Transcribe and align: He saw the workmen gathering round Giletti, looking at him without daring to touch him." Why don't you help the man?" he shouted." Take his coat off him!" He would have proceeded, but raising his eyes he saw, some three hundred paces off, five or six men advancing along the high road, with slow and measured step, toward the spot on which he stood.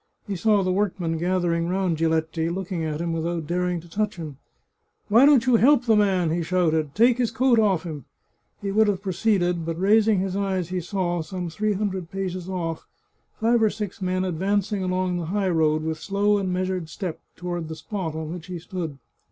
He 0.25 0.35
saw 0.35 0.63
the 0.63 0.71
workmen 0.71 1.19
gathering 1.19 1.67
round 1.69 1.97
Giletti, 1.99 2.49
looking 2.49 2.83
at 2.83 2.99
him 3.01 3.13
without 3.13 3.45
daring 3.45 3.79
to 3.81 3.87
touch 3.87 4.15
him." 4.15 4.37
Why 5.09 5.27
don't 5.27 5.45
you 5.45 5.57
help 5.57 5.85
the 5.85 5.95
man?" 5.95 6.31
he 6.31 6.41
shouted." 6.41 6.95
Take 6.95 7.19
his 7.19 7.29
coat 7.29 7.59
off 7.59 7.83
him!" 7.83 8.05
He 8.63 8.71
would 8.71 8.87
have 8.87 9.03
proceeded, 9.03 9.63
but 9.63 9.79
raising 9.79 10.17
his 10.19 10.35
eyes 10.35 10.69
he 10.69 10.81
saw, 10.81 11.21
some 11.21 11.51
three 11.51 11.73
hundred 11.73 12.09
paces 12.09 12.49
off, 12.49 12.87
five 13.39 13.61
or 13.61 13.69
six 13.69 14.01
men 14.01 14.25
advancing 14.25 14.81
along 14.81 15.17
the 15.17 15.25
high 15.25 15.49
road, 15.51 15.83
with 15.83 15.99
slow 15.99 16.39
and 16.39 16.51
measured 16.51 16.89
step, 16.89 17.19
toward 17.35 17.67
the 17.67 17.75
spot 17.75 18.15
on 18.15 18.33
which 18.33 18.47
he 18.47 18.57
stood. 18.57 18.97